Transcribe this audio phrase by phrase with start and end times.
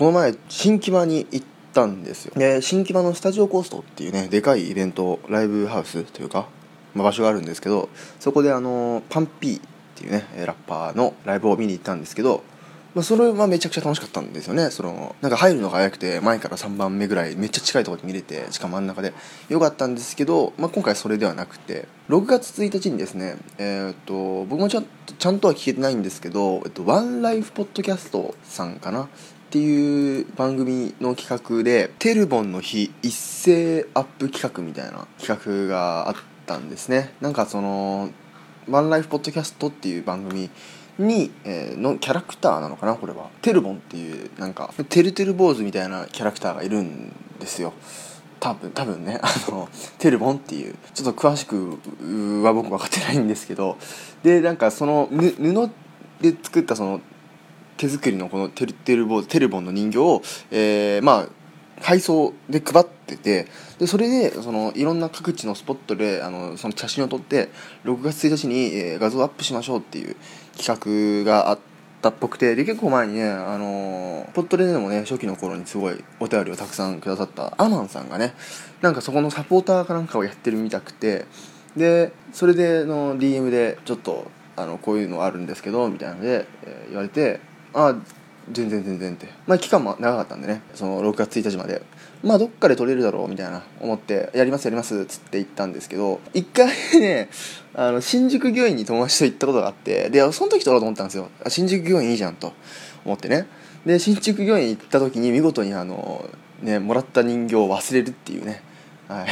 [0.00, 2.32] この前新木場に行ったんですよ。
[2.34, 6.48] で新木場のスタジオコーストっていうねでかいイベントライブハウスというか、
[6.94, 9.60] まあ、場所があるんですけどそこであのパンピーっ
[9.96, 12.42] ていうねラッパーのライブを見に行ったんですけど
[12.94, 14.70] まあ、それはめちゃくちゃ楽しかったんですよね。
[14.70, 19.12] そのなんか入るのが早くて前から3番目ぐらいめっちゃ近いところで見れてしかも真ん中で。
[19.48, 24.86] よかったんですけど、まあ、今回それではなくて6月1日にですねえー、っと僕もちゃん
[25.18, 29.08] ちゃんとは聞けてないんですけど、えっと、ワンライフポッドキャストさんかな
[29.50, 36.14] っていう番組の企画でテルボンの日一斉アップ企画みたいな企画があっ
[36.46, 37.14] たんですね。
[37.20, 38.10] なんかその
[38.68, 40.50] ワンライフポッドキャストっていう番組
[41.00, 43.28] に、えー、のキャラクターなのかなこれは。
[43.42, 47.72] テルボンっていうなんかてるてる坊主みたいなキャラクターがいるんですよ。
[48.38, 49.18] 多分多分ね。
[49.20, 51.76] あのテルボンっていうちょっと詳しく
[52.44, 53.78] は僕分かってないんですけど。
[54.22, 55.70] でなんかその布
[56.20, 57.00] で作ったその
[57.80, 61.28] 手作りのこのテルテルボテルボンの人形を、えー、まあ
[61.80, 63.46] 配送で配ってて
[63.78, 67.48] でそれでそのいろんな各地のスポットであのその写真を撮って
[67.84, 70.14] 6月1日に、えー、画像アップしましょうっていう
[70.58, 71.58] 企画があっ
[72.02, 78.34] たっぽくてで結構前にねあのー、ポットレでもね初期の頃にすごいお便りをたくさんくださったアマンさんがね
[78.82, 81.24] なんかそこのサポーターかなんかをやってるみたくて
[81.78, 87.40] でそれでの DM でちょっとあのこういうのあるんですけどみたいなので、えー、言われて
[87.74, 87.94] あ
[88.50, 89.28] 全然全然って。
[89.46, 90.62] まあ期間も長かったんでね。
[90.74, 91.82] その6月1日まで。
[92.22, 93.62] まあどっかで撮れるだろうみたいな。
[93.80, 96.68] 思ってやりますやりますっつって行ったんですけど一回
[97.00, 97.30] ね
[97.74, 101.28] あの新宿御苑に友達と行ったことがあってでその時撮ろうと思ったんですよ。
[101.48, 102.52] 新宿御苑いいじゃんと。
[103.04, 103.46] 思ってね。
[103.86, 106.28] で新宿御苑行った時に見事にあの
[106.62, 108.62] ねもらった人形を忘れるっていうね。
[109.08, 109.26] はい。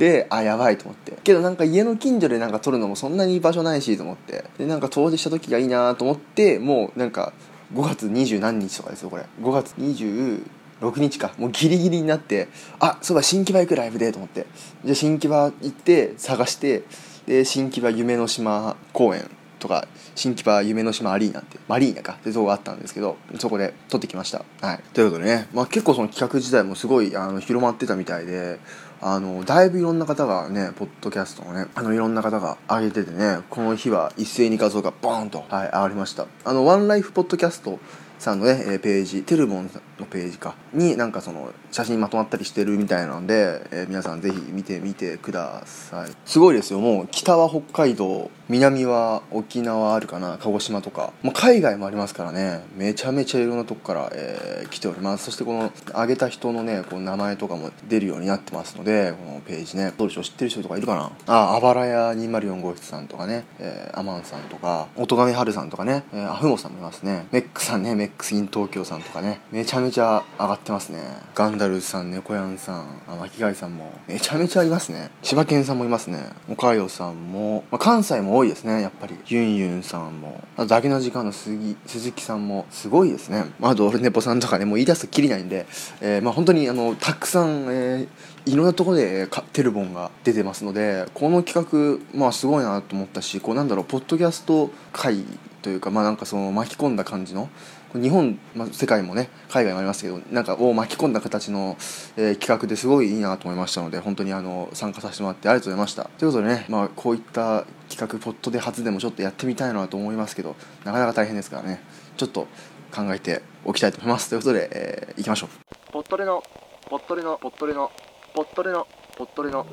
[0.00, 1.12] であやばいと思って。
[1.22, 4.46] けどなんか家の近所でなんか撮るのもそんなに場所ないしと思って。
[4.56, 7.34] でなんか遠出した時がいいなと思ってもうなんか
[7.74, 9.26] 5月二十何日とかですよこれ。
[9.42, 11.34] 5月26日か。
[11.36, 12.48] もうギリギリになって
[12.78, 14.46] あそうだ新木場行くライブでと思って。
[14.86, 16.84] じゃあ新木場行って探して
[17.26, 22.14] で新木場夢の島公園とか新木場夢の島アリーナってマリーナか。
[22.14, 24.46] ってとこがあったんですけどそこで撮ってきました。
[24.62, 24.80] はい。
[24.94, 28.58] ということでね、まあ、結構その企画自体もすごいあの広まってたみたいで
[29.02, 36.26] あのだいぶいろんな方がねポッドキャストのねあのいろんな方が上げててねこの日は一斉に画像がボーンと、はい、上がりました。
[36.44, 37.78] あのワンライフポッドキャスト
[38.18, 40.54] さんのねページテルボンさんのページか。
[40.72, 46.10] になんかその写真まとまったりしてるみたいなんで、えー、皆さんぜひ見てみてください。
[46.24, 46.80] すごいですよ。
[46.80, 50.38] もう北は北海道南は沖縄あるかな。
[50.40, 52.64] 鹿児島とか、まあ、海外もありますからね。
[52.76, 55.26] めちゃめちゃいろんなとこから、えー、来ております。
[55.26, 59.92] そしてこの挙げた人のねこの名前とかも出るようになってますのでこのページね。
[59.96, 60.24] どうでしょう？
[60.24, 61.12] 知ってる人とかいるかな？
[61.26, 64.88] ああばらや204号室さんとかね、えー、アマンさんとか。
[64.96, 67.26] 音亀春さんとかね、えー、アフモさんもいますね。
[67.32, 67.94] メックさんね。
[67.94, 69.40] メックスイン東京さんとかね。
[69.50, 71.00] めちゃめちゃちゃ上がってますね。
[71.34, 73.92] ガンダルさん猫やんさんあ巻貝さんも。
[74.06, 75.10] めちゃめちゃいますね。
[75.22, 76.30] 千葉県さんもいますね。
[76.48, 78.82] 岡代さんも、まあ、関西も多いですね。
[78.82, 79.16] やっぱり。
[79.26, 80.42] ユンユンさんも。
[80.56, 81.76] あとだけの時間の鈴
[82.12, 82.66] 木さんも。
[82.70, 85.66] すごいですね、まあ、あとオルネポさんとかねもう言い出すときりないんで、
[86.00, 95.24] えー、まあ本当にあのたくさん、えーいろんなところでテルボンが出てますのでこの企画まあすごいなと思ったしこうなんだろうポッドキャスト界
[95.62, 97.50] というかまあなんかその巻き込んだ感じの
[97.94, 101.76] 日本、まあ、世界もね海外もありますけどなんかを巻き込んだ形の、
[102.16, 106.04] えー、企画ですごいいいなと思いましたので本当にあの参加させてもらってありがとうございました。
[106.04, 111.82] ということでね、まあ、こういった企画ポットで初でもちょっとやってみたいなと思いますけどなかなか大変ですからね。
[112.16, 112.46] ちょっと
[112.94, 114.28] 考えておきたいと思います。
[114.28, 115.92] ということで、えー、いきましょう。
[115.92, 116.42] ポットレの
[116.88, 117.90] ポットレのポットレの
[118.34, 118.86] ポットレの
[119.16, 119.66] ポットレの。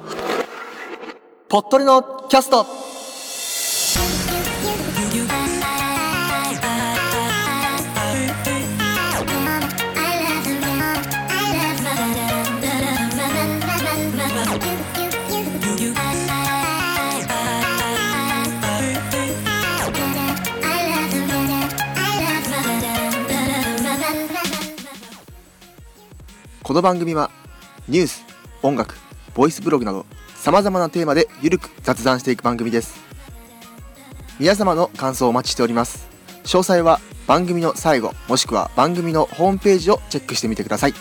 [1.49, 2.96] ポットレのキャスト
[26.67, 27.31] この番組は
[27.87, 28.25] ニュース
[28.61, 28.97] 音楽
[29.33, 30.05] ボイスブログなど
[30.35, 32.99] さまざまなテーマでゆるく雑談していく番組です。
[34.37, 36.09] 皆様の感想をお待ちしております。
[36.43, 40.93] 詳細は番組の最後もしくは番組のホームページをチェックしてみてください。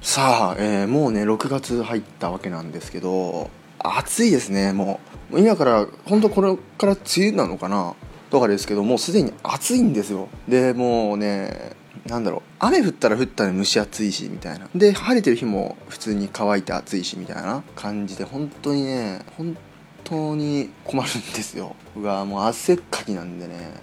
[0.00, 5.00] さあ、えー、もうね6月入ったわけなんですけど暑いですねも
[5.32, 5.40] う。
[5.40, 7.94] 今から本当これから梅雨なのかな
[8.30, 10.28] とかですけどもうすでに暑いんですよ。
[10.48, 14.68] でもうねなんだろう雨降ったら降ったら蒸し暑いしみたいな。
[14.74, 19.56] で晴れてる日も普通に乾いて暑いしみたいな感じで本当にね本
[20.04, 21.76] 当に困るんですよ。
[21.94, 23.74] 僕はもう汗っかきなんでね。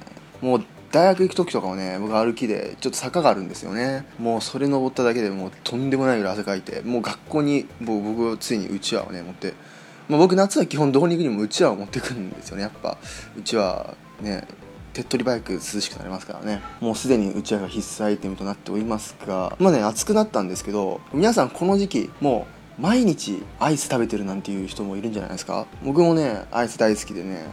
[0.42, 4.06] もう大学行く時とかもね僕歩きでちょっと坂があるんですよね。
[4.18, 9.54] もうそれ登っただけでもうとんでもないぐらい汗かいてもう学校にもう僕ついにうちわをね持って、
[10.08, 12.98] まあ、僕夏は基本どこに行くにもうちわを持ってくるんですよねやっぱ。
[13.38, 14.48] うちわね
[14.94, 16.62] 手っ取り早く涼しくなりますからね。
[16.80, 22.48] もうすでにうちわが必須アイテムとなっておりますがまあね暑くなったんですけど皆さんこの時期も
[22.80, 25.66] う毎日アイス食べてるなんていう人もいるんじゃないですか。
[25.84, 27.46] 僕もねアイス大好きでね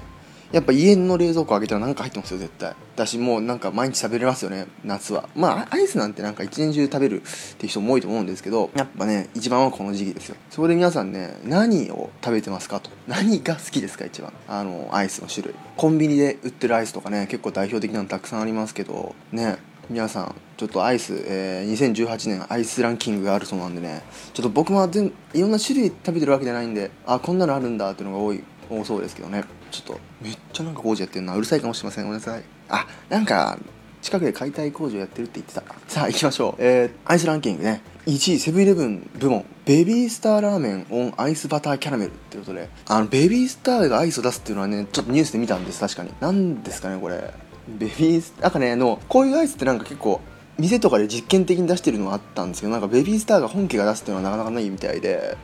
[0.53, 2.75] やっぱ家の冷蔵庫開けたら何か入ってますよ絶対。
[2.95, 5.29] だしもうなんか毎日食べれますよね夏は。
[5.35, 7.25] まあアイスなんてなんか一年中食べるっ
[7.57, 10.37] ていう人も多いと思うんですけどやっぱね一番はこの時期ですよ。
[10.51, 12.91] そこで皆さんね何を食べてますかと。
[13.09, 14.33] 何が好きですか一番。
[14.47, 15.55] あのアイスの種類。
[15.79, 19.57] コンビニで売ってるアイスとかね結構代表的なのたくさんありますけどね
[19.89, 24.03] 皆さんちょっとアイス、えー、2018年アイスランキングがあるそうなんでね。
[24.35, 29.45] ちょっと僕も全いろんな種類食べてるわけじゃないんであこんなのあるんだっていうのが多い多そうですけどね。
[29.73, 31.35] ちょっとめっちゃなんか工事やってるな。
[31.35, 32.05] うるさいかもしれません。
[32.05, 32.43] ごめんなさい。
[32.69, 33.59] あなんか
[34.03, 35.63] 近くで解体工場やってるって言ってた。
[35.89, 36.63] さあ行きましょう。
[36.63, 37.83] えー、アイスランキングね。
[38.07, 39.45] 1位セブンイレブン部門。
[39.65, 42.69] ベビースターラーメンオンアイスバターキャラメルってことで。
[42.87, 45.81] あのベビースターがアイスを出すっていうのはねちょっとニュースで見たんです。
[45.81, 46.13] 確かに。
[46.21, 47.33] 何ですかねこれ。
[47.69, 50.21] ベビースなんかねあのこういうアイスってなんか結構
[50.59, 55.37] 店とかで実験的に出してるのはあったんですけどなんかベビースターが本家が出すっていうのはなかなかないみたいで。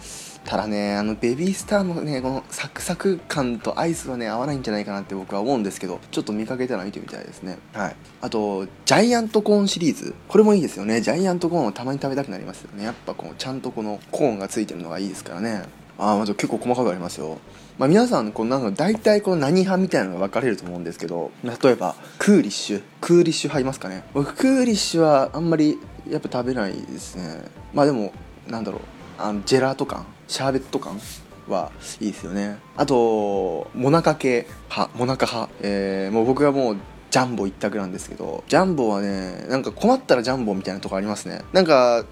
[0.48, 7.58] ただねあのベビースターのねこのサクサク感とアイスはね合わないんじゃないかなって僕は思うんですけどちょっと見かけたら見てみたいですね。
[7.74, 7.96] はい。
[8.22, 10.14] あとジャイアントコーンシリーズ。
[10.26, 11.02] これもいいですよね。
[11.02, 12.84] ジャイアントコーンをたまに食べたくなりますよね。
[12.84, 15.64] やっぱこうちゃんとこのコーンがついてるのがいいですからね。
[15.98, 17.36] ああまず結構細かくありますよ。
[17.76, 25.78] まあ、皆さんこのなんか大体この何派みたいなのが分かれると思うんですけど例えばクーリッシュクーリッシュ派いますかね僕クーリッシュはあんまり
[26.10, 28.12] やっぱ食べないですねまあでも
[28.48, 28.80] なんだろう
[29.16, 31.00] あのジェラート感シャーベット感
[31.48, 32.58] はいいですよね。
[32.76, 36.76] あとモナカ系派モナカ派、えー、もう僕はもう
[37.10, 41.42] ジャンボ一択なんですけどジャンボはねなんか困ったらジャンボみたいなとこありますね。
[41.52, 42.04] なんか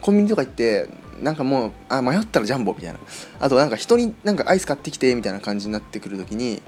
[0.00, 0.88] コンビニとか行って
[1.20, 2.98] なんかもうあ迷ったらジャンボみたいな。
[3.38, 6.62] あとなんか人になんかアイス買ってきてみたいな感じになってくる時に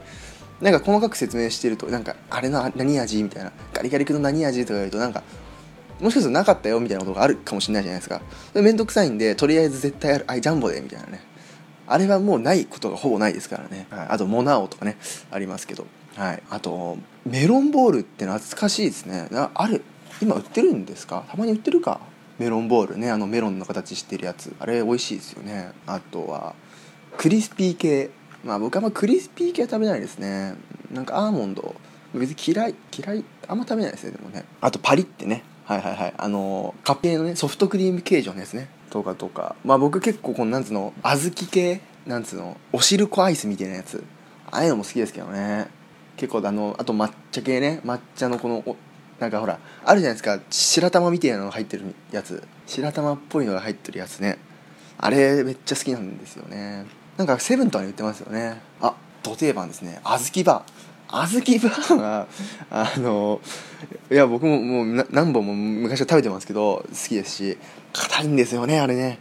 [0.60, 3.52] なんか細かく説明してるとなんかあれの何味みたいな。
[3.72, 5.22] ガリガリ君の何味とか言うとなんか
[6.02, 8.20] もしかするとなかったよみたいなことがあるかもしれないじゃないですか。
[8.54, 11.22] めんどくさいんでとりあえず絶対あるあジャンボでみたいなね。
[11.86, 14.96] あれはもうないことがほぼないですからね、はい、あとモナオとかね
[15.30, 15.86] ありますけど。
[16.16, 16.42] はい。
[16.50, 19.28] あとメロンボールって懐かしいですね。
[19.32, 19.80] あれ
[20.20, 21.24] 今売ってるんですか？
[21.30, 22.00] たまに売ってるか？
[22.38, 23.10] メロンボールね。
[23.10, 24.54] あのメロンの形してるやつ。
[24.58, 25.72] あれ美味しいですよね。
[25.86, 26.54] あとは
[27.16, 28.10] クリスピー系。
[28.44, 30.54] まあ僕はあんまクリスピー系は食べないですね。
[30.90, 31.74] なんかアーモンド。
[32.14, 34.44] 別に嫌い嫌いあんま食べないですねでもね。
[34.60, 35.44] あとパリってね。
[35.64, 36.14] はいはいはい。
[36.16, 38.68] あのカップ系のねソフトクリーム形状のやつね。
[38.90, 39.56] とかとか。
[39.64, 44.02] まあ僕結構このなんつうの小豆系なんつうのおしるこアイスみたいなやつ。
[44.50, 45.68] ああいうのも好きですけどね。
[46.16, 47.80] 結構あのあと抹茶系ね。
[47.84, 48.76] 抹茶のこのお
[49.18, 50.40] なんかほらあるじゃないですか。
[50.50, 52.42] 白玉みたいなのが入ってるやつ。
[52.66, 54.38] 白玉っぽいのが入ってるやつね。
[54.98, 56.86] あれめっちゃ好きなんですよね。
[57.16, 58.60] なんかセブンとかに売ってますよね。
[58.80, 60.00] あ土定番ですね。
[60.02, 60.81] 小豆バー。
[61.12, 62.26] 小豆バーは
[62.70, 63.42] あの
[64.10, 67.58] いや僕ももう何本も昔は食べてますけど好きですし
[67.92, 69.18] 硬いんですよねあれね。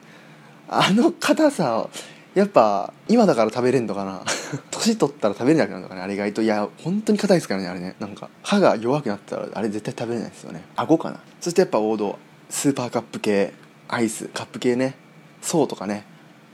[0.70, 1.90] あの硬さ
[2.34, 4.24] やっぱ今だから食べれんのかな。
[4.72, 6.42] 年取ったら食べれなくなるのかねあれ意外と。
[6.42, 7.96] いや本当に硬いですからねあれね。
[8.00, 10.64] なんか歯が弱くなったらあれ絶対食べれないですよね。
[10.78, 11.20] 顎かな。
[11.42, 12.18] そしてやっぱ王道
[12.50, 13.54] スーパーカップ系
[13.90, 14.96] アイスカップ系ね。
[15.42, 16.06] 爽とかね。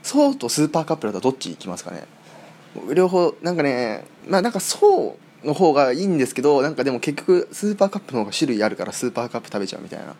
[0.02, 2.08] 爽とスーパーカップだとどっち行きますかね。
[2.92, 10.14] 両方なんかねまあなんか爽の方がいいんですけどなんかでも結局スーパーカップの方が種類あるからスーパーカップ食べちゃうみたいな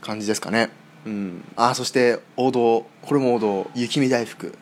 [0.00, 0.70] 感じですかね。
[1.06, 1.44] うん。
[1.56, 2.86] あそして王道。
[3.02, 3.70] これも王道。
[3.74, 4.56] 雪見大福。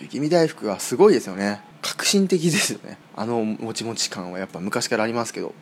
[0.00, 1.60] 雪見大福はすごいですよね。
[1.82, 2.98] 革新的ですよね。
[3.16, 5.54] あのもちもち感はやっぱ昔からありますけど。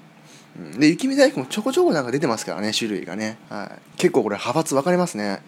[0.78, 5.40] で雪見大福もちょこちょこなんか出てますからね種類がね、はい、結構これ派閥分かれますね。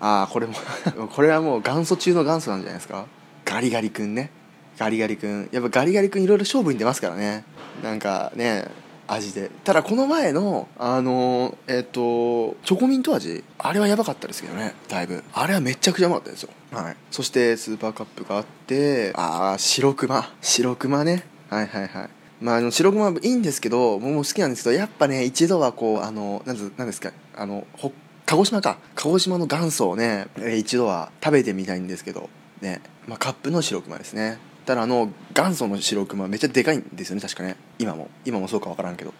[0.00, 0.54] ああこれも
[1.14, 3.06] これはもう元祖中の元祖なんじゃないですか。
[3.44, 4.30] ガリガリ君ね。
[4.78, 5.48] ガリガリ君。
[5.52, 7.44] やっぱガリガリ君いろいろ勝負に出ますからね。
[7.82, 8.68] なんかね
[9.06, 9.50] 味で。
[9.64, 15.22] ただこの前のあのえっ、ー、とチョコミント味あれはやばかったですけどねだいぶ。
[15.32, 16.50] あれはめちゃくちゃうまかったですよ。
[16.72, 16.96] はい。
[17.10, 21.26] そしてスーパーカップがあってああ白熊白熊ね。
[21.50, 22.08] はいはいはい。
[22.40, 27.90] まあ、あの白熊いいんですけど僕も好きなんですけどやっぱね一度はこうあのなんなんですかあの北
[28.26, 28.78] 鹿児島か。
[28.94, 32.30] 鹿児島の元祖をね、え一度は食べてみたいんですけど
[32.62, 37.56] ね、まあ、カップの白熊ですねただあの元祖の白熊めっちゃでかいんですよね確かね。
[37.78, 38.08] 今も。
[38.24, 39.12] 今もそうか分からんけど。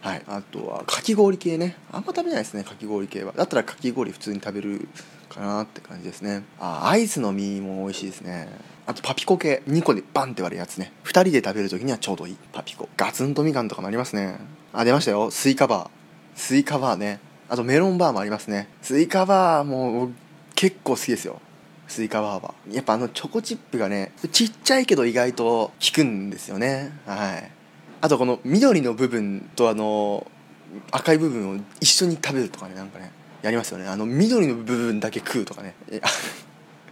[0.00, 0.22] はい。
[0.26, 1.76] あとはかき氷系ね。
[1.92, 3.32] あんま食べないですねかき氷系は。
[3.32, 4.88] だったらかき氷普通に食べる
[5.28, 6.42] かなって感じですね。
[6.58, 8.48] あアイスの実も美味しいですね。
[8.86, 9.62] あとパピコ系。
[9.68, 10.92] 2個でバンって割るやつね。
[11.04, 12.36] 2人で食べる時にはちょうどいい。
[12.52, 12.88] パピコ。
[12.96, 14.38] ガツンとみかんとかもありますね。
[14.72, 15.30] あ出ましたよ。
[15.30, 15.90] スイカバー。
[16.34, 17.20] スイカバーね。
[17.48, 18.68] あとメロンバーもありますね。
[18.82, 20.10] スイカバーも
[20.56, 21.40] 結構好きですよ。
[21.90, 26.92] スイカバーはやっぱあのチョコチップがねちっちゃいけど意外と効くんですよね。
[27.04, 27.50] はい。
[28.00, 30.24] あとこの緑の部分とあの
[30.92, 33.10] 赤い部分を一緒に食べるとかねなんかね
[33.42, 33.88] やりますよね。
[33.88, 35.74] あの緑の部分だけ食うとかね。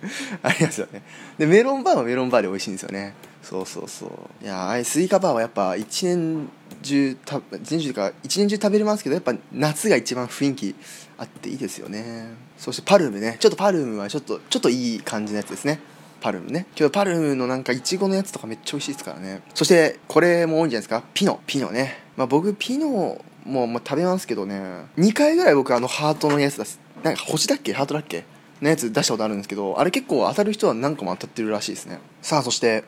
[0.43, 1.03] ありますよね。
[1.39, 3.15] でメロンバーはメロンバーで美味しいんですよね。
[3.43, 4.45] そうそうそう。
[4.45, 6.49] いやあスイカバーはやっぱ一年
[6.83, 10.75] 中た一年中か一年中食べれますけどやっぱ夏が一番雰囲気
[11.17, 12.29] あっていいですよね。
[12.59, 13.37] そしてパルムね。
[13.41, 15.81] ちょっとパルムはちょっとちょっといい感じのやつですね。
[16.21, 16.67] パルムね。
[16.75, 19.41] けどパルムのなんかいちごのやつとかめっちゃ美味しいですからね。
[19.55, 21.05] そしてこれも多いんじゃないですか？
[21.15, 21.41] ピノ。
[21.47, 22.01] ピノね。
[22.17, 22.89] まあ僕ピノ
[23.45, 24.61] もまあ食べますけどね。
[24.99, 26.81] 2回ぐらい僕あのハートのやつ出す。
[27.05, 27.73] なんか星だっけ？
[27.73, 28.25] ハートだっけ？
[28.63, 31.99] のやつ出したことあるんですけどあれ結構当たる人は何個も当たってるらしいですね。
[32.23, 32.85] さあそして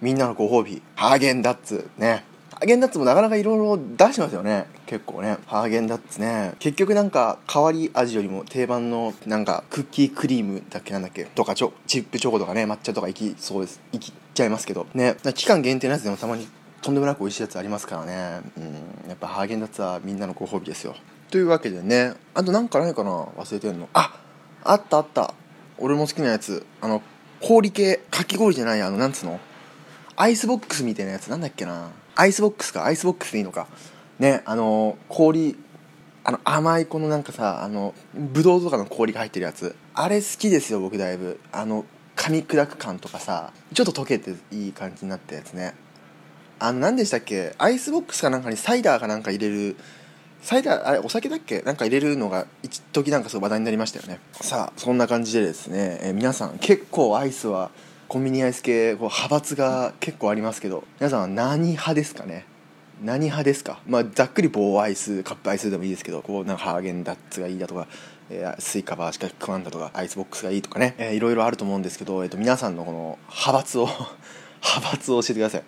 [0.00, 2.24] みんなのご褒美ハーゲンダッツね。
[2.52, 4.66] ハーゲンダッツもなかなかいろいろ出してますよね。
[4.86, 5.38] 結構ね。
[5.46, 6.52] ハーゲンダッツね。
[6.58, 11.24] 結局なんか変わり味よりも定番のなんかクッキークリームだっけなんだっけ？
[11.24, 13.80] とかチョチップチョコとかね抹茶とかいきそうです。
[13.92, 14.86] いきちゃいますけど。
[14.94, 15.16] ね。
[15.34, 16.48] 期間限定のやつでもたまに
[16.82, 18.40] とんでもなく美味しいやつありますからね。
[18.58, 19.08] うん。
[19.08, 20.94] やっぱハーゲンダッツはみんなのご褒美ですよ。
[21.30, 22.14] というわけでね。
[22.34, 23.10] あとなんかないかな？
[23.10, 23.88] 忘れてんの。
[23.94, 24.19] あ
[24.70, 25.34] あったあった。
[25.78, 26.64] 俺も好きなやつ。
[26.80, 27.02] あの
[27.40, 29.40] 氷系かき氷じゃないあのなんつうの？
[30.14, 31.28] アイスボックスみたいなやつ。
[31.28, 31.90] なんだっけな？
[32.14, 32.84] アイスボックスか。
[32.84, 33.66] アイスボックスでいいのか。
[34.20, 35.56] ねあの氷
[36.22, 39.74] あの甘いこのなんかさあのブドウとかの氷が入ってるやつ。
[39.94, 41.40] あれ好きですよ僕だいぶ。
[41.50, 41.84] あの
[42.14, 45.74] 噛み砕く感とかさちょっと溶けていい感じになったやつね。
[46.58, 47.54] あの何でしたっけ？
[47.58, 49.76] アイスボックスかなんかにサイダーかなんか入れる
[50.42, 51.60] サイダーあれお酒だっけ？
[51.62, 54.20] なんか入れるのが一時なんかすごい話題になりましたよね。
[54.40, 54.78] さあ。
[54.78, 57.70] そんな感じでですね、えー、皆さん結構アイスは
[58.08, 62.46] コンビニアイス系こう派閥が結構ありますけど皆さんは何派ですかね？
[63.02, 63.80] 何派ですか？
[63.86, 67.86] まあざっくり棒アイスカップアイスでもいいですけどこうなんかハーゲンダッツがいいだとか、
[68.30, 73.86] えー、スイカバーしか食わんだとかアイスボックスがいいとかね、えー、いろいろあると思うんですけど、えーと、皆さんのこの派閥を
[74.64, 75.62] 派閥を教えてください。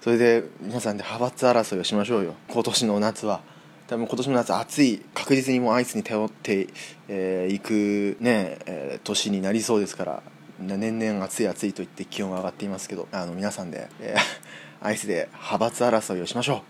[0.00, 2.34] それで皆さんで派閥争いをしましょうよ。
[2.48, 3.40] 今年の夏は
[3.88, 6.68] 多分今年の夏暑い確実にもうアイスに頼ってい、
[7.08, 10.22] えー、くね、えー、年になりそうですから
[10.60, 14.20] 年々暑い暑いと言って気温が上がっていますけどあの皆さんで、えー、
[14.86, 16.62] アイスで派閥争いをしましょ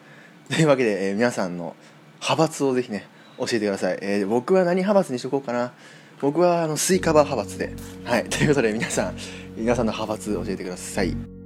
[0.48, 0.54] う。
[0.54, 1.74] というわけで、えー、皆さんの
[2.20, 3.06] 派閥をぜひね
[3.38, 5.72] 教えてください、えー、僕は何派閥にしとこうかな。
[6.20, 7.74] 僕はあのスイカバー派閥で。
[8.04, 8.24] はい。
[8.24, 9.16] ということで皆さん
[9.56, 11.37] 皆さんの派閥教えてください。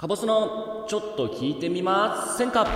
[0.00, 2.68] カボスのちょっと聞いてみませんか？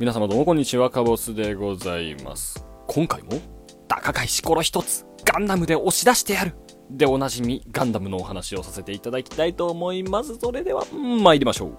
[0.00, 2.66] 皆様どうもこんにちはカボスでございます。
[2.88, 3.40] 今回も
[3.86, 6.56] 高か石ころ一つガンダムで押し出してやる。
[6.90, 10.36] でおなじみガンダムのお話をさせていただきたいと思います。
[10.40, 10.84] それでは
[11.22, 11.78] 参りましょう。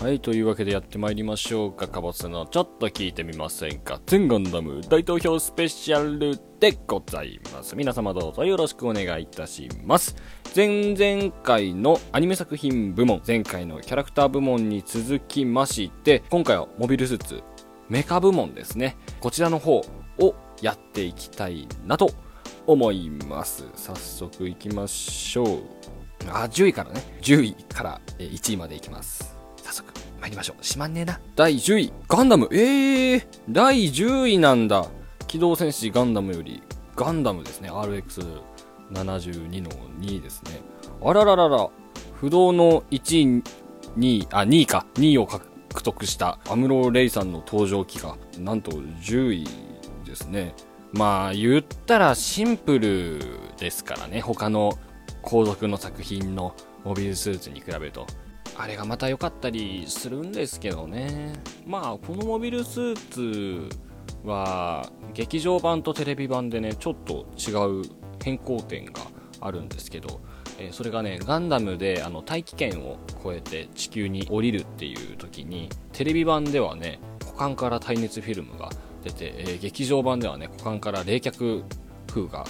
[0.00, 1.88] はい、というわけでやってまいりましょうか。
[1.88, 4.02] かぼすのちょっと聞いてみませんか。
[4.06, 7.74] 全ガンダム大投票スペシャルでございます。
[7.74, 10.14] 皆様どうぞよろしくお願いいたします。
[10.54, 17.42] 前々回のアニメ作品部門、前回のキャラクター部門に続きまして、今回はモビルスーツ、
[17.88, 18.98] メカ部門ですね。
[19.20, 19.80] こちらの方
[20.18, 22.10] をやっていきたいなと
[22.66, 23.64] 思います。
[23.74, 25.46] 早速いきましょう。
[26.28, 27.00] あ、10位からね。
[27.22, 29.33] 10位から1位までいきます。
[30.24, 30.64] 参りましょう。
[30.64, 31.20] しまんねえな。
[31.36, 31.92] 第10位。
[32.08, 32.48] ガンダム。
[32.50, 34.86] ええー、第10位なんだ。
[35.26, 36.62] 機動戦士ガンダムより。
[36.96, 37.70] ガンダムですね。
[37.70, 40.62] RX72 の2位ですね。
[41.02, 41.68] あらららら。
[42.14, 43.42] 不動の1位
[43.98, 44.86] 2位あ2位か。
[44.94, 45.44] 2位を獲
[45.82, 46.38] 得した。
[46.48, 49.46] アムロ・レイさんの登場機がなんと10位
[50.06, 50.54] ですね。
[50.94, 53.18] まあ言ったらシンプル
[53.58, 54.22] ですからね。
[54.22, 54.78] 他の
[55.20, 58.06] 後続の作品のモビルスーツに比べると。
[58.56, 61.32] あれがまた良かったりするんですけどね。
[61.66, 63.76] まあこのモビルスーツ
[64.24, 67.82] は劇場版とテレビ版でねちょっと違う
[68.22, 68.92] 変更点が
[69.40, 70.20] あるんですけど、
[70.58, 78.70] えー、それがねガンダムであの大気圏を越えて地球に降りるっていう時にテレビ版ではね股間から耐熱フィルムが
[79.02, 81.62] 出て、えー、劇場版ではね股間から冷却
[82.06, 82.44] 風が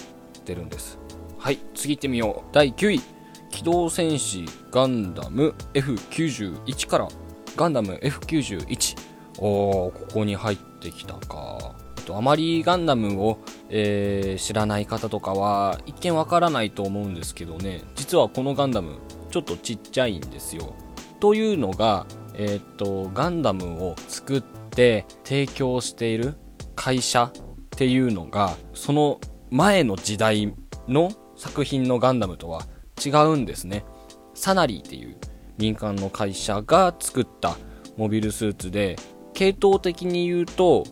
[0.45, 0.97] 出るんです。
[1.37, 2.53] はい次行ってみよう。
[2.53, 3.14] 第9位。
[3.51, 7.07] 機動戦士ガンダム F91 から
[7.55, 8.97] ガンダム F91
[9.39, 11.75] おーここに入ってきたか。
[12.07, 17.81] あまりガンダムを、えー、知らない方とかは一見わからないと思うんですけどね。
[17.95, 18.99] 実はこのガンダム
[19.31, 20.75] ちょっとちっちゃいんですよ。
[21.19, 26.35] というのがえー、っとガンダムを作って提供している
[26.75, 30.53] 会社っていうのがその前の時代
[30.87, 32.67] の作品のガンダムとは
[33.03, 33.85] 違うんですね。
[34.33, 35.17] サナリーっていう
[35.57, 37.57] 民間の会社が作った
[37.97, 38.97] モビルスーツで
[39.33, 40.85] 系統的に言うと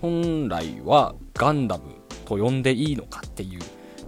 [0.00, 1.84] 本来はガンダム
[2.24, 3.60] と呼んでいいのかっていう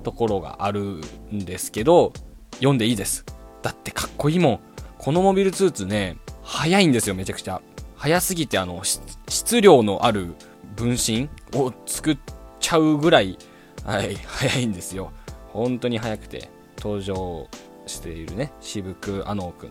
[0.03, 1.01] ところがある
[1.33, 2.13] んですけど
[2.55, 3.25] 読んでいいです。
[3.63, 4.61] だってかっこいいもん。
[4.99, 7.63] このモビルスーツね速いんですよめちゃくちゃ。
[7.97, 8.83] 速すぎてあの
[9.29, 10.35] 質量のある
[10.75, 12.19] 分身を作っ
[12.59, 13.37] ちゃうぐらい
[13.85, 15.13] はい速いんですよ。
[15.53, 16.51] 本当に速くて。
[16.81, 17.49] 登場
[17.87, 19.71] しているね渋くあのくん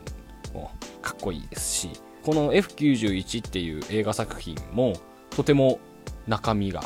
[0.53, 1.89] もかっこいいですし
[2.23, 4.93] この F91 っていう映画作品も
[5.29, 5.79] とても
[6.27, 6.83] 中身が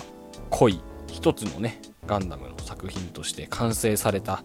[0.49, 4.41] 濃い一つのねガンダムの作品として完成された、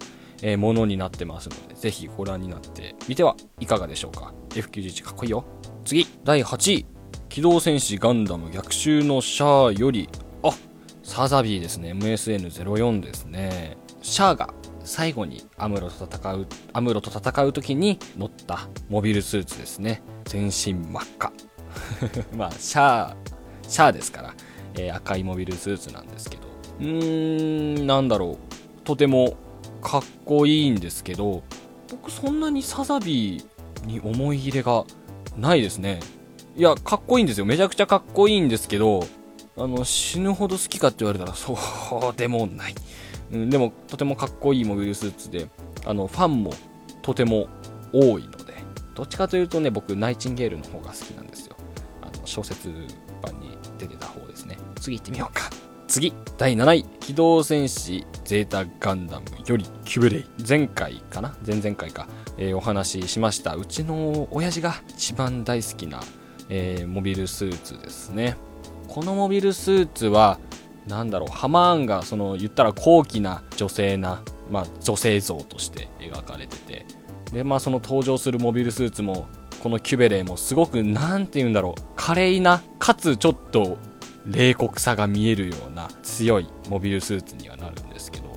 [0.58, 4.32] ものになってますのでぜひご覧になってみてはいかがでしょうか。
[4.50, 5.44] F91 かっこいいよ。
[5.84, 6.86] 次第8位。
[7.28, 10.08] 機動戦士ガンダム逆襲のシャアより。
[10.44, 10.50] あ
[11.02, 11.92] サザビーですね。
[11.92, 13.76] MSN04 ですね。
[14.00, 14.54] シャアが
[14.88, 20.02] 最後にアムロと戦うアムロと戦う時に乗ったモビルスーツですね。
[20.24, 21.32] 全身真っ赤。
[22.34, 23.16] まあシャア
[23.68, 24.34] シャアですから
[24.74, 26.42] えー、赤いモビルスーツなんですけど。
[26.80, 28.82] うーんなんだろう。
[28.82, 29.36] とても
[29.82, 31.42] かっこいいんですけど
[31.90, 34.84] 僕そんなにサザビーに思い入れが
[35.36, 36.00] ないですね。
[36.56, 37.46] いやかっこいいんですよ。
[37.46, 39.06] めちゃくちゃかっこいいんですけど
[39.58, 41.58] あの死ぬほど好きかって言われたらそ
[42.14, 42.74] うでもない、
[43.32, 45.48] うん、でもとてもかっこいいモビルスーツで
[45.84, 46.52] あのファンも
[47.02, 47.48] とても
[47.92, 48.54] 多いので
[48.94, 51.56] どっちかというとね僕ナイチンゲールの方が好きなんですよ。
[52.02, 52.68] あの小説
[53.22, 54.58] 版に出てた方ですね。
[54.80, 55.50] 次行ってみようか。
[55.86, 56.84] 次第7位。
[57.00, 60.24] 機動戦士ゼータガンダムよりキュブレイ。
[60.46, 61.34] 前回かな？
[61.46, 63.54] 前々回か、えー、お話ししました。
[63.54, 66.02] うちの親父が一番大好きな、
[66.50, 68.36] えー、モビルスーツですね。
[68.88, 70.38] このモビルスーツは
[70.88, 76.86] 何だろうハマーンがその言ったら高貴な女性な、まあ、女性像として描かれてて。
[77.32, 79.28] でまあその登場するモビルスーツも
[79.62, 83.76] このキュベレーもすごく何て言うんだろう華麗なかつちょっと
[84.24, 88.28] 冷酷さが見えるような強いモビルスーツにはなるんですけど。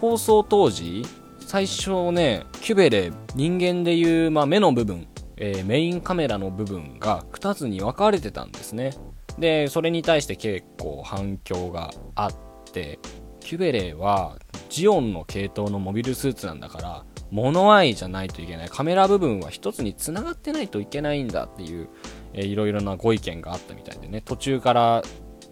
[0.00, 1.04] 放送当時
[1.40, 8.92] 最初ねキュベレー人間でいう、まあ、目の部分、えー、メインカメラの部分が2つに分かれてたんですね。
[9.38, 12.34] でそれに対して結構反響があっ
[12.72, 12.98] て
[13.40, 14.36] キュベレーは
[14.68, 18.68] ジオンの系統のモビルスーツなんだから物合いじゃないといけない。
[18.68, 21.88] カメラ部分は1つにつながってないといけないんだっていう
[22.32, 25.02] えー、いろいろなご意見があったみたいでね、途中から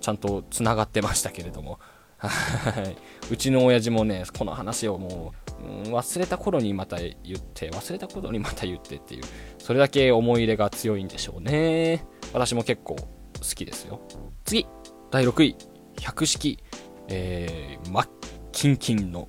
[0.01, 1.79] ちゃんとつながってましたけれども、
[3.31, 5.33] うちの親父もね、この話をも
[5.87, 9.23] う、忘れた頃にまた言って、忘れた頃にまた言ってっていう、
[9.59, 12.05] それだけ思い入れが強いんでしょうね。
[12.33, 12.97] 私も結構
[13.41, 14.01] 好きですよ。
[14.45, 14.67] 次、
[15.11, 15.57] 第6位、
[16.01, 16.59] 百式、
[17.09, 18.09] えー、マッ
[18.53, 19.29] キンキンの、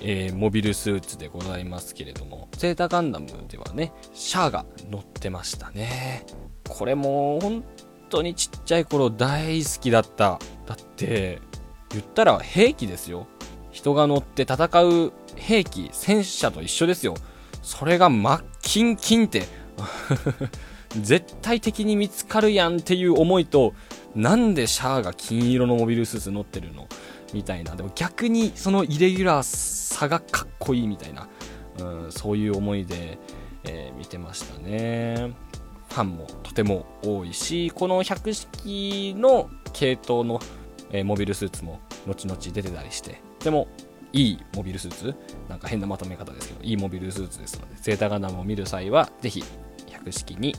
[0.00, 6.24] えー、モビルスーツでございますけれども、ゼータガンダムではね、シャアが乗ってましたね。
[6.68, 7.64] これも本
[8.08, 10.38] 当にちっちゃい頃大好きだった。
[10.66, 11.40] だって
[11.90, 13.26] 言ったら兵器ですよ。
[13.70, 17.14] 人が乗って戦う兵器戦車と一緒ですよ。
[17.62, 19.44] それが真っキンキンって。
[21.02, 23.74] 絶対的に見つかるやんっていう思いと
[24.14, 26.88] なんでシャアが金色のモビルスーツ乗ってるの？
[27.34, 27.74] みたいな。
[27.76, 31.28] でも逆にそのイレギュラーさがかっこいいみたいな、
[31.80, 33.18] うん、そういう思いで、
[33.64, 35.32] えー、見てましたね。
[35.88, 40.40] ファンもとても多いしこの100式の系統の、
[40.92, 43.20] えー、モビルスーツも後々出てたりして。
[43.38, 43.68] とても
[44.12, 45.14] いいモビルスーツ？
[45.48, 49.44] なんか変なまとめ方ですけどいいモビルスーツですのでゼータガンダムを見る際はぜひ
[49.88, 50.54] 100式に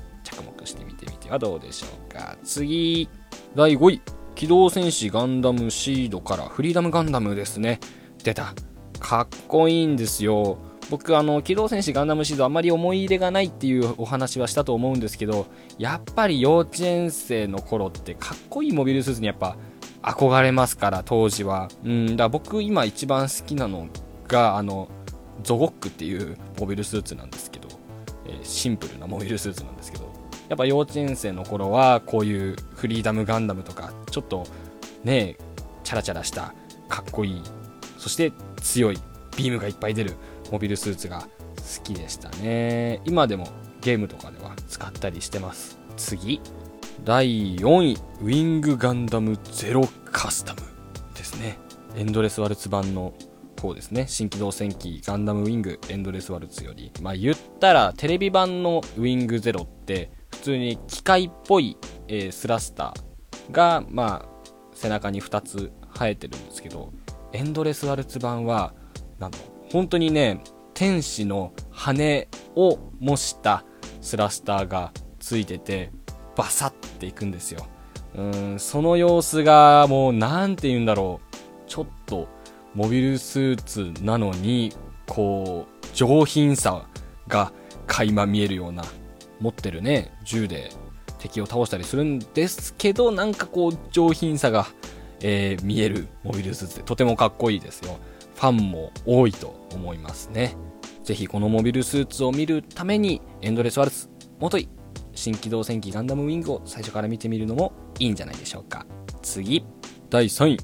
[1.30, 2.38] はどうでしょうか。
[2.44, 3.10] 次
[3.56, 4.02] 第5位。
[4.36, 7.80] 機動戦士ガンダムシードからフリーダムガンダムですね。
[8.24, 8.54] 出た。
[9.00, 10.60] かっこいいんですよ。
[10.90, 19.58] 僕あの機動戦士ガンダムシードあまり思い入れがないっていうお話はしたと思うんですけどやっぱり幼稚園生の頃ってかっこいいモビルスーツにやっぱ
[20.02, 21.70] 憧れますから当時は。
[21.84, 23.88] うんだ僕今一番好きなの
[24.28, 24.88] があの
[25.44, 27.68] ゾゴックっていうモビルスーツなんですけど、
[28.26, 30.12] えー、シンプルなモビルスーツなんですけど
[30.50, 34.46] やっぱ幼稚園生の頃はこういうフリーダムガンダムとかちょっと
[35.04, 35.38] ね
[35.84, 36.54] チャラチャラした
[36.88, 37.42] かっこいい
[37.98, 38.32] そして
[38.62, 38.98] 強い
[39.36, 40.16] ビームがいっぱい出る
[40.52, 43.02] モビルスーツが好きでしたね。
[43.06, 43.48] 今でも
[43.82, 45.78] ゲームとかでは使ったりしてます。
[45.98, 46.42] 次。
[47.04, 47.98] 第4位。
[48.22, 50.62] ウィングガンダムゼロカスタム
[51.16, 51.58] ですね。
[51.96, 53.14] エンドレスワルツ版の
[53.62, 54.06] 方ですね。
[54.08, 56.92] 新機動戦記ガンダムウィングエンドレスワルツより。
[57.02, 64.30] まあ言ったらテレビ版のウィングゼロって普通に機械っぽい、えー、スラスターがまあ
[64.74, 66.94] 背中に2つ生えてるんですけど
[67.34, 68.74] エンドレスワルツ版は
[69.20, 69.38] なんと
[69.72, 70.42] 本当にね
[70.74, 73.66] 天使の羽を模した
[74.00, 75.92] スラスターがついてて
[76.36, 76.70] バサッ
[77.00, 77.66] ていくんですよ。
[78.16, 78.22] う
[78.56, 81.38] んその様子がもう何て言うんだろう。
[81.68, 82.28] ちょっと
[82.76, 84.72] モビルスーツなのに
[85.08, 86.88] こう上品さ
[87.28, 87.52] が
[87.88, 88.84] 垣間見えるような
[89.40, 90.72] 持ってるね銃で
[91.20, 94.68] 敵を倒したりするんですけどなんかこう上品さが、
[95.22, 97.98] えー、見えるモビルスーツでとてもかっこいいですよ。
[98.36, 100.56] ファンも多いと思いますね。
[101.04, 104.70] ぜひこのモビルスーツを見るためにエンドレスワルツもとい
[105.16, 108.86] 新機動戦機ガンダムウィングを最初から見てみるのもいいんじゃないでしょうか。
[109.24, 109.66] 次。
[110.10, 110.58] 第3位。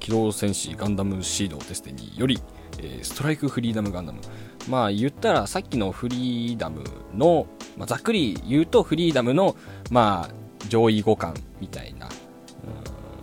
[0.00, 2.38] 機動戦士ガンダムシードテステにより、
[2.78, 4.20] えー、ストライクフリーダムガンダム。
[4.68, 9.56] まあ言ったらさっきのフリーダムの、まあ、ざっくり言うとフリーダムの
[9.90, 10.34] まあ
[10.68, 12.08] 上位互換みたいな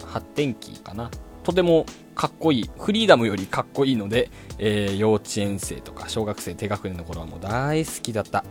[0.06, 1.10] 発展機かな。
[1.44, 2.70] とてもかっこいい。
[2.78, 8.44] フリーダムよりかっこいいので、えー、幼稚園生とか小学生低学年の頃はもう大好きだった。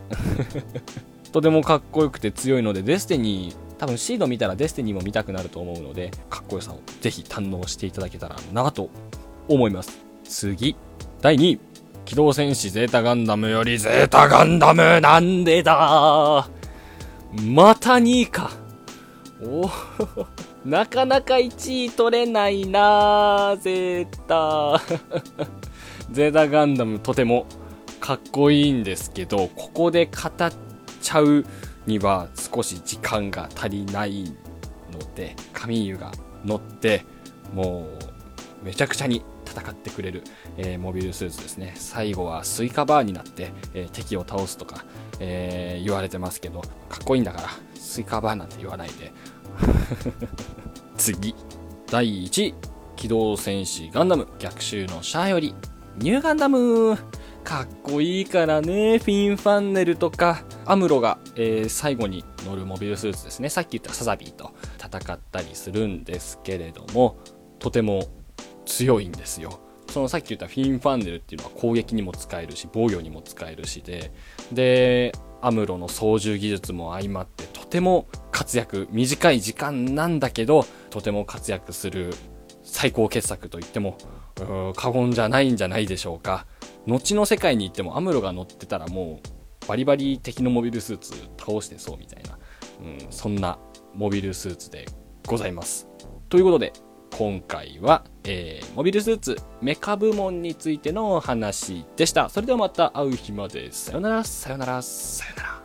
[1.31, 8.89] とてもかっこよくて強いのでデスティニー多分シード見たらデスティニーも見たくなると思うのでかっこよさをぜひ堪能していただけたらなと
[9.47, 9.99] 思います。
[10.23, 10.75] 次、
[11.21, 11.70] 第2位。
[12.11, 16.45] 機動戦士ゼータガンダムよりゼータガンダムなんでだ。
[17.41, 18.51] また2位か。
[19.41, 19.69] おお
[20.67, 24.81] なかなか1位取れないなゼータ。
[26.11, 27.45] ゼータガンダムとても
[28.01, 30.11] かっこいいんですけどここで語
[30.45, 30.51] っ
[31.01, 31.45] ちゃう
[31.85, 34.25] には少し時間が足りない
[34.91, 36.11] のでカミーユが
[36.43, 37.05] 乗って
[37.53, 37.87] も
[38.61, 40.23] うめちゃくちゃに戦ってくれる、
[40.57, 41.73] えー、モビルスーツですね。
[41.75, 44.85] 最後はスイカバーになって、えー、敵を倒すとか、
[45.19, 46.67] えー、言われてますけどか
[47.01, 49.11] っこいいんだからスイカバーなんて言わないで。
[50.97, 51.35] 次。
[51.89, 52.55] 第1位
[52.95, 54.27] 機動戦士ガンダム。
[54.39, 55.53] 逆襲のシャアより
[55.97, 56.97] ニューガンダム。
[57.43, 58.99] かっこいいからね。
[58.99, 60.43] フィンファンネルとか。
[60.65, 63.49] アムロが、えー、最後に乗るモビルスーツですね。
[63.49, 67.17] さっき言ったサザビーと戦ったりするんですけれども
[67.59, 68.07] とても
[68.71, 74.11] 強いんですよそのさっき言ったフィンファンネルっていうのは攻撃にも使えるし防御にも使えるしで
[74.53, 82.13] でアムロの操縦技術も相まってとても活躍短い時間なんだけどとても活躍する
[82.63, 83.97] 最高傑作と言っても
[84.77, 86.45] 過言じゃないんじゃないでしょうか
[86.87, 89.19] 後の世界に行ってもアムロが乗ってたらも
[89.63, 92.39] うバリバリ敵のモビルスーツ倒してそうみたいな、
[92.81, 93.59] うん、そんな
[93.93, 94.85] モビルスーツで
[95.27, 95.87] ございます。
[96.29, 96.73] ということで
[97.17, 102.29] 今回は、えー、モビルスーツメカ部門についての話でした。
[102.29, 103.71] それではまた会う日まで。
[103.71, 105.61] さよなら、さよなら、さよなら。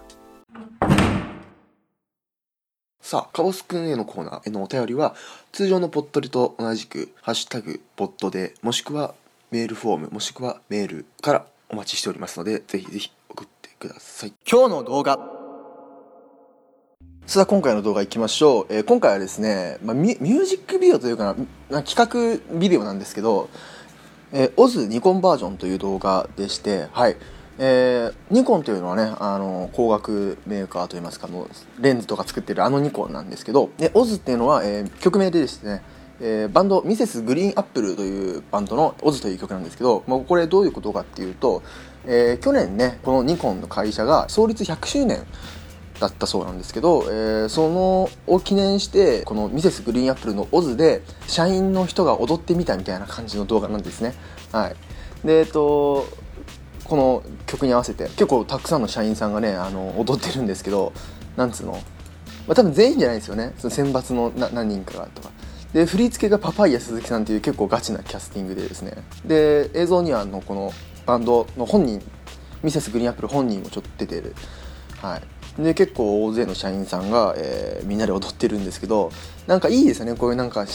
[3.01, 5.15] さあ、カボスくんへのコーナーへのお便りは、
[5.53, 9.15] 通常のポットリと同じく、ハッシュタグ、ポットで、もしくは
[9.51, 15.36] メールフォームもしくはメールからお待ちしておりますのでぜひぜひ送ってください今日の動画
[17.27, 21.35] さあ今回の動画いきましょう、えー、今回はですね、まあ、ミュージックビデオというか
[21.69, 23.49] な企画ビデオなんですけど、
[24.33, 27.17] えー、オズニコンバージョンという動画でしてはい。
[27.59, 31.49] えー、ニコンというのはねあの光学メーカーといいますかもう
[31.81, 35.83] レンズとか作ってるあのニコンなんですけどでオズっていうのは、えー、曲名でですね
[36.19, 41.63] えー、バンドミセスグリーンアップルというバンドの「オズ」という曲なんですけど、まあ、これどういうことかっていうと、
[42.07, 45.27] えー、去年ねこのニコンの会社が創立100周年
[46.01, 54.15] だったそうなんですけど、えー、そのを記念してこのミセスグリーンアップルの「オズ」で社員の人が踊ってみたみたいな感じの動画なんですね。
[54.53, 54.77] はい、
[55.27, 56.07] でえっと
[56.85, 60.93] この曲に合わせて結構たくさんの社員さんがねあの踊ってるんですけど
[61.37, 61.79] なんつうの、ま
[62.51, 63.55] あ、多分全員じゃないですよね。
[63.59, 65.31] その選抜の何人かがとか。
[65.73, 68.93] で振り付けがパパイヤ鈴木さんっていう結構ガチなキャスティングでですね。
[69.25, 70.73] で映像にはあのこの
[71.05, 72.03] バンドの本人
[72.63, 74.35] ミセスグリーンアップル本人もちょっと出てる。
[75.03, 75.23] はい。
[75.59, 79.11] で結構大勢の社員さんが、えー、みんなで踊ってるんですけど
[79.47, 80.67] なんかいいですよねこういうなんか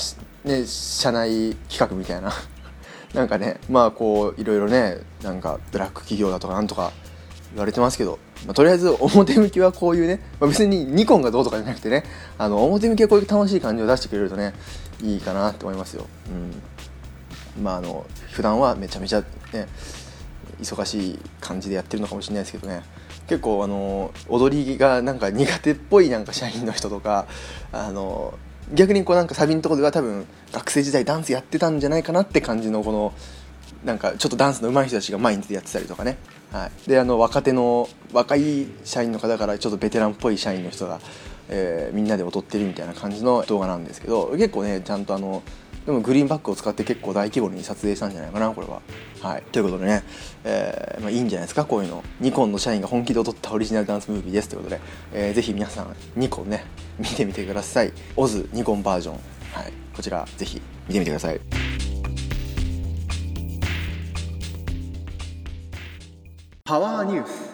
[0.44, 2.32] ね社内企画みたいな。
[3.13, 6.94] なんかねまあこういろいろねなんかブラック企業だとかなんとか
[7.52, 12.06] 言われてますけど、まあ、とりあえず表向きはこういうね、まあ、別にニコンがどうとかじゃなくてね
[12.38, 14.54] あの表向きはこういう楽しい感じを出してくれるとね
[15.04, 16.06] いいかなって思いますよ。
[17.58, 19.67] うん、まああの普段はめちゃめちゃね
[20.62, 22.84] 忙しい感じでやってるのかもしれないですけどね。
[23.32, 27.28] 結構あの踊りがなんか苦手っぽいなんか社員の人とか
[27.72, 28.38] あの
[28.74, 33.13] 逆にこうなんかサビのところでは多分学生時代ダンスやってたんじゃないかなって感じのこの
[33.86, 36.17] なんかちょっとダンスの上手い人たちが前に出てやってたりとかね、
[36.52, 41.00] はい、であの若手の若い社員の方からちょっとベテランっぽい社員の人が、
[41.48, 45.41] えー、みんなで踊ってるみたいな感じの動画なんですけど結構ねちゃんとあの
[45.86, 48.82] でもグリーンバックを使って結構大規模に撮影したんじゃないかなこれは。
[49.20, 50.04] はい、ということでね、
[50.44, 52.04] えーまあ、いいんじゃないですかこういうの。
[52.20, 54.50] ニコンの社員が本気で踊ったオリジナルダンスムービーです。
[54.50, 54.82] ということで、
[55.13, 56.65] えー、ぜひ皆さんニコンね
[57.00, 57.94] 見てみてください。
[58.15, 59.20] オズニコンバージョン、は
[59.63, 61.41] い、こちらぜひ見てみてください。
[66.63, 67.52] パワーニュース。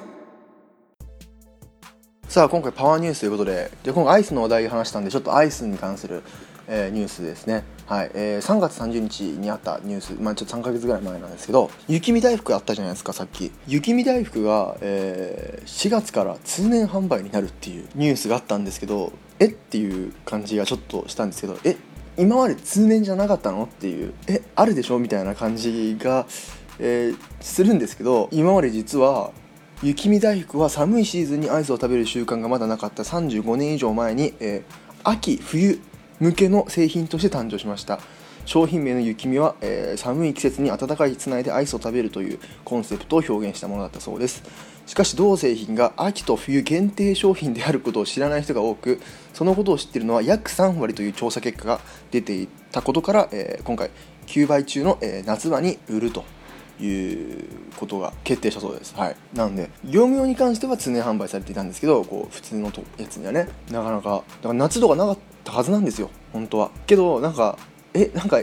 [2.28, 6.24] さあ今回パワーニュースということでで今回アイスの話題を話したんでちょっとアイスに関する
[6.68, 13.50] えー、ニュースですね、はいえー、3月30日にあったニュース、まあ、ちょっと3か月ぐらい前なんですけど雪見大福あったじゃないですかさっき。
[13.66, 21.78] 雪見大福が、えー、4月から通年販売になるっていうニュースがあったんですけどえっていう感じがちょっとしたんですけどえ
[22.18, 26.26] 今まで通年じゃなかったのっていうえあるでしょみたいな感じが、
[26.80, 29.32] えー、するんですけど今まで実は
[29.82, 35.80] 雪見大福は寒いシーズンにアイスを食べる習慣がまだなかった35年以上前に、えー、秋冬
[36.20, 38.00] 向けの製品として誕生しました。
[38.46, 44.42] 商品名の雪見は、えー、寒い季節に暖かい室内でアイスを食べるというコンセプトを表現したものだったそうです。
[44.86, 49.02] しかし同製品が秋と冬限定商品であることを知らない人が多く
[49.34, 53.92] そのことを知っているのは約3割という調査結果が出ていたことから、えー、今回
[54.28, 56.24] 9倍中の、えー、夏場に売ると。
[56.80, 58.96] いうことが決定したそうです。
[58.96, 59.16] はい。
[59.34, 66.72] なので、業務用に関しては常販売されていたんですけど、こう、普通のやつにはね、なかなか、だから夏とかなかったはずなんですよ、本当は。
[66.86, 67.58] けど、なんか、
[67.94, 68.40] え、なんか、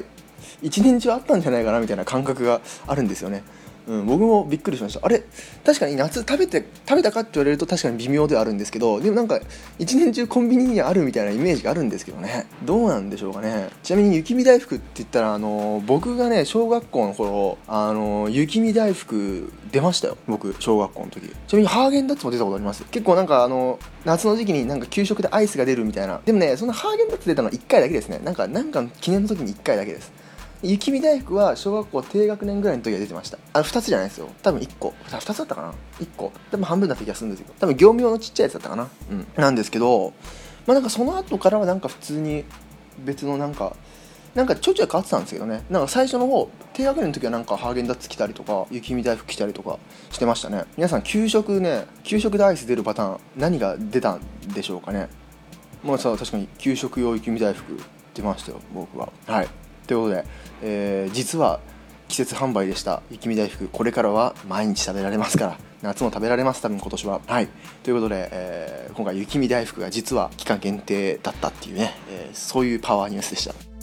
[0.63, 3.43] 一年中あったんじゃないかなみたいな感覚があるんですよね。
[3.87, 5.05] うん、僕もびっくりしました。
[5.05, 5.23] あれ？
[5.65, 9.41] 確かに夏食べて食べたかって言われると確かに微妙ではあるんですけどでもなんか
[9.79, 12.47] 一年中コンビニにあるみたいなイメージがあるんですけどね。
[12.65, 13.69] どうなんでしょうかね。
[13.83, 21.29] ちなみに雪見大福って言ったらあの僕がね小学校の頃あの雪見大福出ましたよ僕小学校の時。
[21.29, 22.85] ちなみにハーゲンダッツも出たことあります？
[22.85, 26.21] 結構なんかあの夏の時期になんか給食でアイスが出るみたいな。
[26.25, 28.19] でもねそのハーゲンダッツ出たのは1回だけですね。
[28.25, 30.13] なんかなんか記念の時に1回だけです。
[30.63, 33.39] 雪見大福は小学校低学年ぐらいの時は出てました。
[33.53, 34.29] あの2つじゃないですよ。
[34.43, 34.95] 多分1個。
[35.09, 36.33] 2つだったかな？1個。
[36.51, 38.89] 多分半分だった気がするんですけど多分業務用のちっちゃいやつだったかな？
[39.11, 39.27] うん。
[39.37, 40.13] なんですけど
[40.67, 42.45] まあなんかその後からはなんか普通に
[43.05, 43.77] 別のなんか
[44.35, 45.63] なんかちょちょい変わってたんですけどね。
[45.69, 49.79] なんか最初の方低学年の時はなんかハーゲンダッツ来たりとか雪見大福来たりとか
[50.11, 50.65] してましたね。
[50.77, 54.21] 皆さん給食ね給食でアイス出るパターン何が出たん
[54.55, 55.09] でしょうかね？
[55.85, 57.79] まあさ確かに給食用雪見大福
[58.15, 59.13] 出ましたよ僕は。
[59.27, 59.49] はい。
[59.87, 60.25] ということで、
[60.67, 61.61] えー、実は
[62.09, 63.03] 季節販売でした。
[63.11, 65.59] 雪見大福これからは毎日食べられますから。
[65.83, 67.21] 夏も食べられます多分今年は。
[67.27, 67.49] はい。
[67.83, 73.74] ということで、えー、今回雪見大福が実は期間限定だったっていうね、えー、そういうパワーニュースでした。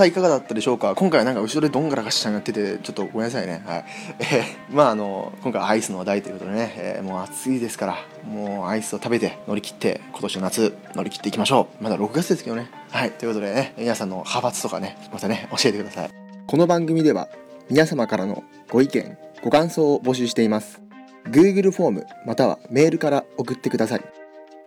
[0.00, 0.94] さあいかがだったでしょうか？
[0.94, 3.62] 今回はなんか後ろでどんがらがしちゃんやっててちょっとごめんなさいね。
[3.66, 3.84] はい。
[4.18, 11.84] えー、まああの今回アイスの話題ということでね、えー、もう暑いですからもうアイスを食べて乗り切って今年の夏乗り切っていきましょう。
[11.84, 12.70] まだ6月ですけどね。
[12.90, 13.10] はい。
[13.10, 16.10] ということでね皆さんの派閥とかねまたね教えてください。
[16.46, 17.28] この番組では
[17.68, 20.80] 皆様からのご意見ご感想を募集しています。
[21.26, 24.19] Google フォームまたはメールから送ってください。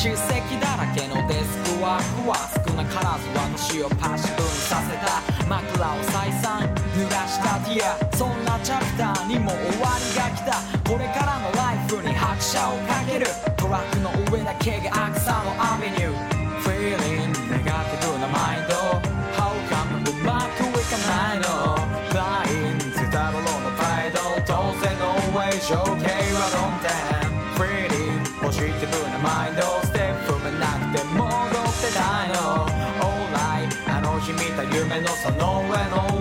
[0.00, 2.34] 出席だらけのデスクワークは
[2.66, 5.20] 少なからず私をパッシブにさせた。
[5.46, 6.62] 枕を再三
[6.96, 7.60] 濡らした。
[7.68, 10.56] ティアそんなチャプターにも終わりが来た。
[10.90, 13.26] これからのライフに拍車をかける。
[13.58, 16.29] トラックの上だけがアクサのアベニュー。
[34.72, 36.19] 夢のその上の